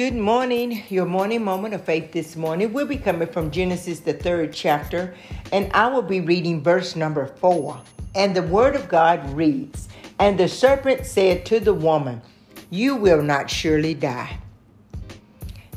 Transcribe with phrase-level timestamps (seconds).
[0.00, 0.82] Good morning.
[0.88, 5.14] Your morning moment of faith this morning will be coming from Genesis, the third chapter,
[5.52, 7.78] and I will be reading verse number four.
[8.14, 12.22] And the word of God reads And the serpent said to the woman,
[12.70, 14.38] You will not surely die.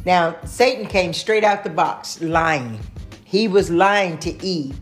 [0.05, 2.79] Now, Satan came straight out the box lying.
[3.25, 4.79] He was lying to Eve.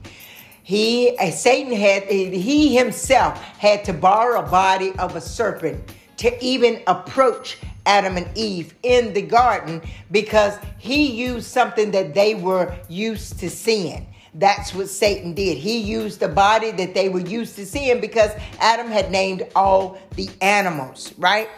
[0.61, 6.45] He, uh, Satan had, he himself had to borrow a body of a serpent to
[6.45, 9.81] even approach Adam and Eve in the garden
[10.11, 14.07] because he used something that they were used to seeing.
[14.33, 15.57] That's what Satan did.
[15.57, 19.97] He used the body that they were used to seeing because Adam had named all
[20.15, 21.49] the animals, right?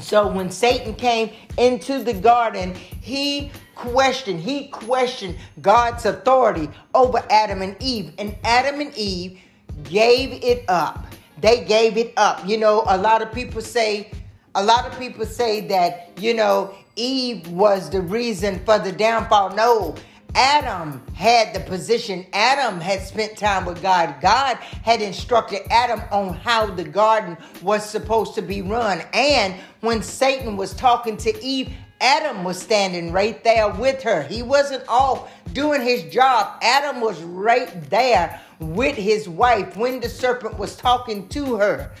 [0.00, 7.62] So when Satan came into the garden, he questioned, he questioned God's authority over Adam
[7.62, 8.12] and Eve.
[8.18, 9.40] And Adam and Eve
[9.84, 11.06] gave it up.
[11.40, 12.46] They gave it up.
[12.46, 14.10] You know, a lot of people say,
[14.54, 19.54] a lot of people say that, you know, Eve was the reason for the downfall.
[19.54, 19.96] No,
[20.34, 22.26] Adam had the position.
[22.32, 24.16] Adam had spent time with God.
[24.20, 29.02] God had instructed Adam on how the garden was supposed to be run.
[29.12, 34.22] And when Satan was talking to Eve, Adam was standing right there with her.
[34.24, 36.58] He wasn't off doing his job.
[36.62, 41.92] Adam was right there with his wife when the serpent was talking to her.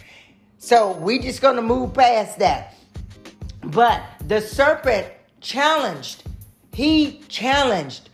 [0.64, 2.74] So we just going to move past that.
[3.64, 5.06] But the serpent
[5.42, 6.22] challenged,
[6.72, 8.08] he challenged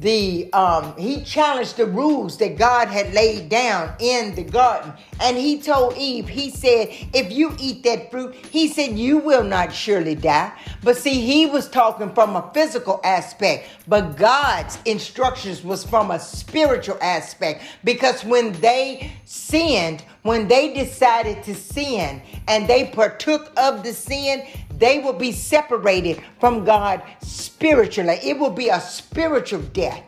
[0.00, 4.94] the um, he challenged the rules that God had laid down in the garden.
[5.20, 9.44] And he told Eve, he said, if you eat that fruit, he said, you will
[9.44, 10.52] not surely die.
[10.82, 16.18] But see, he was talking from a physical aspect, but God's instructions was from a
[16.18, 17.62] spiritual aspect.
[17.84, 24.46] Because when they sinned, when they decided to sin and they partook of the sin,
[24.80, 28.18] they will be separated from God spiritually.
[28.22, 30.02] It will be a spiritual death.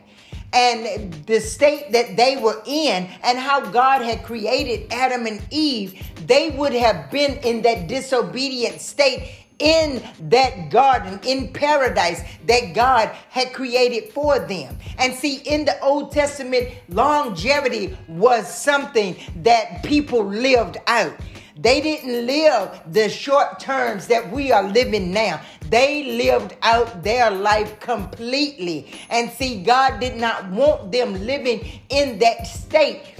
[0.51, 5.99] And the state that they were in, and how God had created Adam and Eve,
[6.27, 13.07] they would have been in that disobedient state in that garden in paradise that God
[13.29, 14.77] had created for them.
[14.97, 21.15] And see, in the Old Testament, longevity was something that people lived out.
[21.55, 25.41] They didn't live the short terms that we are living now.
[25.69, 28.91] They lived out their life completely.
[29.09, 33.15] And see, God did not want them living in that state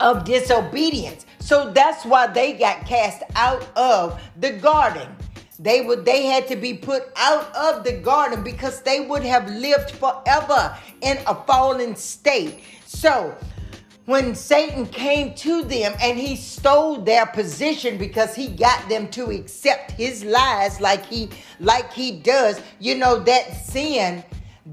[0.00, 1.26] of disobedience.
[1.38, 5.08] So that's why they got cast out of the garden.
[5.60, 9.48] They would they had to be put out of the garden because they would have
[9.50, 12.60] lived forever in a fallen state.
[12.86, 13.36] So
[14.08, 19.26] when Satan came to them and he stole their position because he got them to
[19.26, 21.28] accept his lies like he
[21.60, 24.24] like he does, you know that sin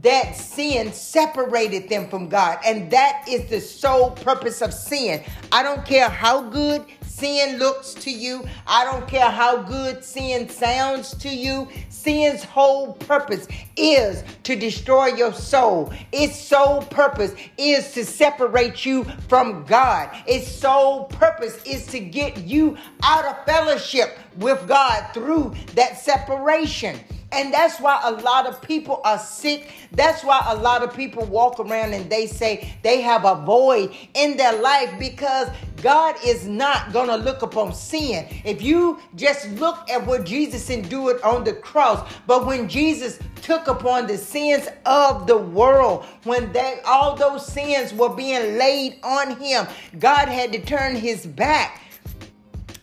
[0.02, 2.60] that sin separated them from God.
[2.66, 5.22] And that is the sole purpose of sin.
[5.52, 8.46] I don't care how good sin looks to you.
[8.68, 11.68] I don't care how good sin sounds to you.
[11.88, 15.94] Sin's whole purpose is to destroy your soul.
[16.12, 20.10] Its sole purpose is to separate you from God.
[20.28, 27.00] Its sole purpose is to get you out of fellowship with God through that separation.
[27.32, 29.72] And that's why a lot of people are sick.
[29.92, 33.94] That's why a lot of people walk around and they say they have a void
[34.14, 35.50] in their life because
[35.82, 38.28] God is not going to look upon sin.
[38.44, 43.68] If you just look at what Jesus endured on the cross, but when Jesus took
[43.68, 49.38] upon the sins of the world, when they all those sins were being laid on
[49.38, 49.68] him,
[50.00, 51.82] God had to turn his back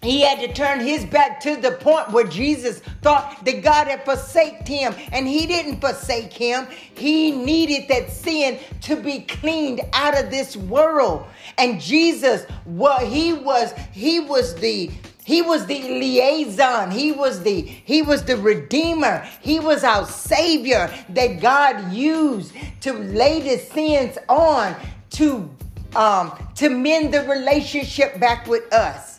[0.03, 4.05] he had to turn his back to the point where Jesus thought that God had
[4.05, 6.67] forsaken him, and he didn't forsake him.
[6.95, 11.25] He needed that sin to be cleaned out of this world.
[11.57, 14.91] And Jesus, what he was, he was the
[15.25, 16.91] he was the liaison.
[16.91, 19.25] He was the he was the redeemer.
[19.41, 24.75] He was our savior that God used to lay the sins on
[25.11, 25.49] to
[25.95, 29.12] um to mend the relationship back with us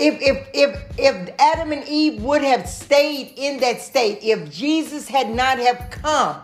[0.00, 5.08] if if if if Adam and Eve would have stayed in that state, if Jesus
[5.08, 6.40] had not have come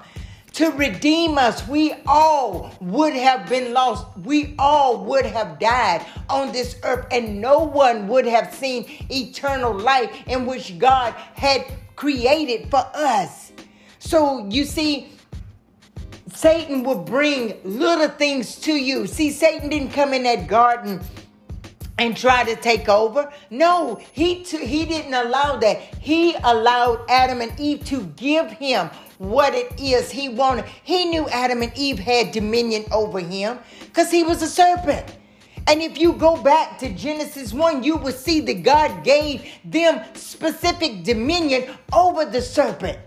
[0.52, 4.06] to redeem us, we all would have been lost.
[4.24, 9.74] We all would have died on this earth, and no one would have seen eternal
[9.74, 13.52] life in which God had created for us.
[13.98, 15.12] So you see,
[16.32, 19.06] Satan will bring little things to you.
[19.06, 21.00] See, Satan didn't come in that garden
[21.98, 23.32] and try to take over.
[23.50, 25.78] No, he t- he didn't allow that.
[26.00, 30.66] He allowed Adam and Eve to give him what it is he wanted.
[30.82, 35.16] He knew Adam and Eve had dominion over him because he was a serpent.
[35.68, 40.04] And if you go back to Genesis 1, you will see that God gave them
[40.14, 42.98] specific dominion over the serpent.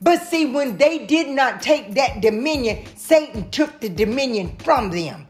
[0.00, 5.26] But see, when they did not take that dominion, Satan took the dominion from them.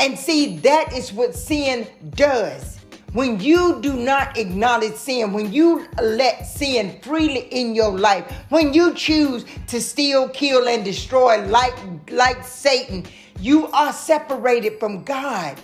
[0.00, 1.86] And see, that is what sin
[2.16, 2.78] does.
[3.12, 8.72] When you do not acknowledge sin, when you let sin freely in your life, when
[8.72, 11.76] you choose to steal, kill, and destroy like,
[12.10, 13.04] like Satan,
[13.40, 15.60] you are separated from God.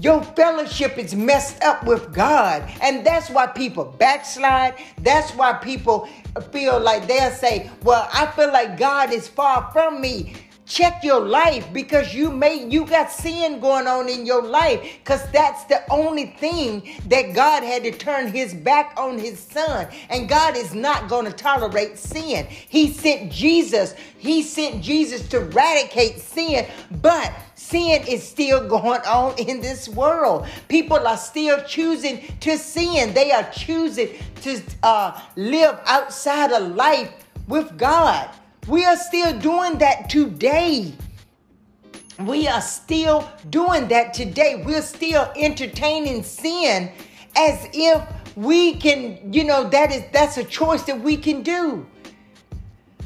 [0.00, 2.70] Your fellowship is messed up with God.
[2.82, 4.74] And that's why people backslide.
[4.98, 6.08] That's why people
[6.52, 10.34] feel like they'll say, Well, I feel like God is far from me
[10.70, 15.28] check your life because you may you got sin going on in your life because
[15.32, 19.88] that's the only thing that god had to turn his back on his son.
[20.08, 22.46] And god is not going to tolerate sin.
[22.46, 23.94] He sent jesus.
[24.16, 26.66] He sent jesus to eradicate sin.
[27.02, 30.46] But sin is still going on in this world.
[30.68, 33.12] People are still choosing to sin.
[33.12, 34.10] They are choosing
[34.42, 37.12] to uh, live outside of life
[37.48, 38.30] with god
[38.70, 40.94] we are still doing that today.
[42.20, 44.62] We are still doing that today.
[44.64, 46.92] We're still entertaining sin
[47.36, 48.02] as if
[48.36, 51.86] we can, you know, that is that's a choice that we can do.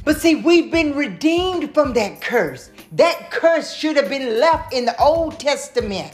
[0.05, 2.71] But see, we've been redeemed from that curse.
[2.93, 6.13] That curse should have been left in the Old Testament.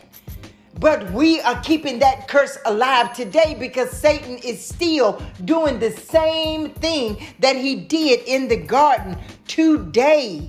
[0.80, 6.70] But we are keeping that curse alive today because Satan is still doing the same
[6.70, 10.48] thing that he did in the garden today.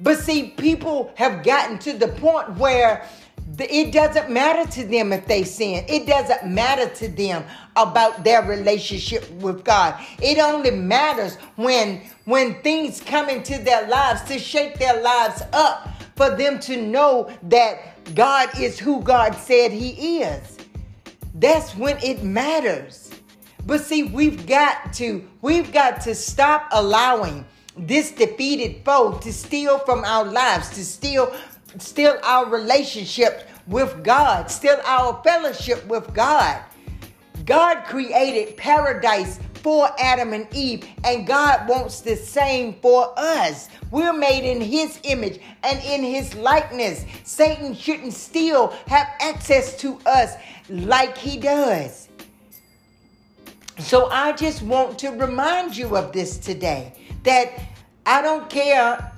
[0.00, 3.08] But see, people have gotten to the point where
[3.58, 5.84] it doesn't matter to them if they sin.
[5.88, 7.44] It doesn't matter to them
[7.74, 10.00] about their relationship with God.
[10.22, 15.88] It only matters when when things come into their lives to shake their lives up
[16.16, 20.58] for them to know that God is who God said He is.
[21.34, 23.10] That's when it matters.
[23.66, 27.44] But see, we've got to, we've got to stop allowing
[27.76, 31.34] this defeated foe to steal from our lives, to steal,
[31.78, 36.62] steal our relationship with God, steal our fellowship with God.
[37.46, 43.70] God created paradise for Adam and Eve, and God wants the same for us.
[43.90, 47.06] We're made in His image and in His likeness.
[47.24, 50.34] Satan shouldn't still have access to us
[50.68, 52.08] like he does.
[53.78, 56.92] So I just want to remind you of this today
[57.24, 57.52] that
[58.06, 59.12] I don't care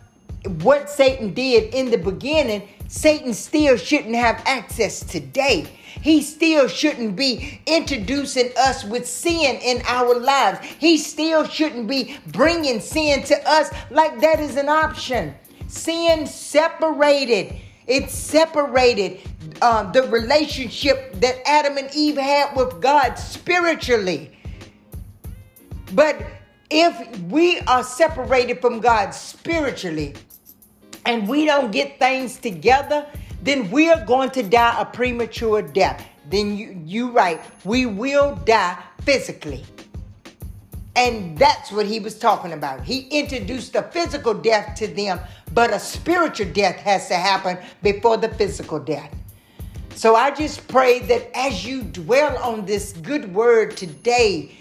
[0.62, 5.68] what Satan did in the beginning, Satan still shouldn't have access today.
[6.06, 10.64] He still shouldn't be introducing us with sin in our lives.
[10.78, 15.34] He still shouldn't be bringing sin to us like that is an option.
[15.66, 17.56] Sin separated.
[17.88, 19.18] It separated
[19.60, 24.30] uh, the relationship that Adam and Eve had with God spiritually.
[25.92, 26.24] But
[26.70, 30.14] if we are separated from God spiritually
[31.04, 33.08] and we don't get things together,
[33.46, 36.04] then we are going to die a premature death.
[36.28, 39.64] Then you you right, we will die physically.
[40.96, 42.82] And that's what he was talking about.
[42.82, 45.20] He introduced the physical death to them,
[45.52, 49.14] but a spiritual death has to happen before the physical death.
[49.94, 54.56] So I just pray that as you dwell on this good word today,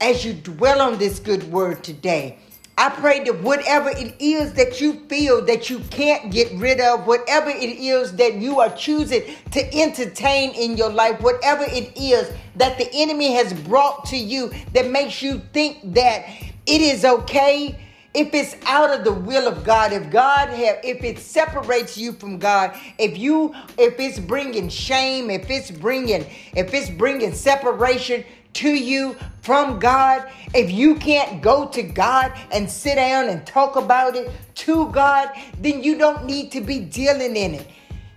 [0.00, 2.38] as you dwell on this good word today,
[2.78, 7.06] I pray that whatever it is that you feel that you can't get rid of,
[7.06, 12.30] whatever it is that you are choosing to entertain in your life, whatever it is
[12.56, 16.26] that the enemy has brought to you that makes you think that
[16.66, 17.78] it is okay,
[18.16, 22.12] if it's out of the will of God, if God have, if it separates you
[22.12, 28.24] from God, if you, if it's bringing shame, if it's bringing, if it's bringing separation,
[28.56, 33.76] to you from God, if you can't go to God and sit down and talk
[33.76, 37.66] about it to God, then you don't need to be dealing in it.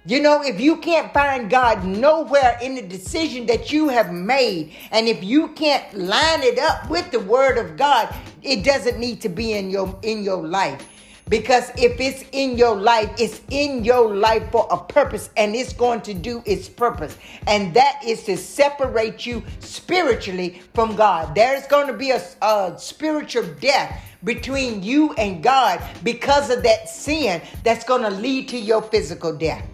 [0.05, 4.73] You know, if you can't find God nowhere in the decision that you have made,
[4.91, 9.21] and if you can't line it up with the word of God, it doesn't need
[9.21, 10.87] to be in your in your life.
[11.29, 15.73] Because if it's in your life, it's in your life for a purpose and it's
[15.73, 17.17] going to do its purpose.
[17.45, 21.35] And that is to separate you spiritually from God.
[21.35, 26.89] There's going to be a, a spiritual death between you and God because of that
[26.89, 29.65] sin that's going to lead to your physical death.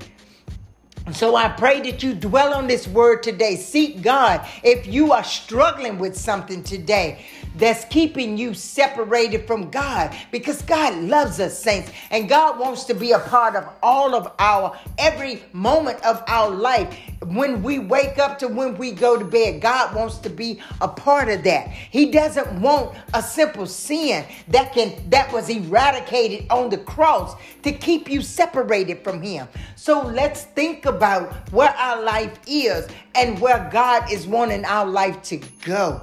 [1.13, 3.57] So I pray that you dwell on this word today.
[3.57, 4.45] Seek God.
[4.63, 7.23] If you are struggling with something today
[7.57, 12.93] that's keeping you separated from God, because God loves us, saints, and God wants to
[12.93, 16.97] be a part of all of our every moment of our life.
[17.25, 20.87] When we wake up to when we go to bed, God wants to be a
[20.87, 21.69] part of that.
[21.69, 27.71] He doesn't want a simple sin that can that was eradicated on the cross to
[27.71, 29.47] keep you separated from him.
[29.75, 35.21] So let's think about where our life is and where God is wanting our life
[35.23, 36.01] to go.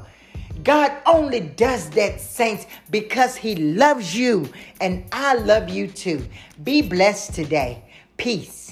[0.64, 4.48] God only does that, saints, because He loves you
[4.80, 6.24] and I love you too.
[6.62, 7.84] Be blessed today.
[8.16, 8.71] Peace.